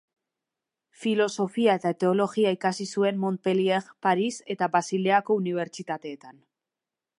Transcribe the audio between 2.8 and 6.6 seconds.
zuen Montpellier, Paris eta Basileako unibertsitateetan.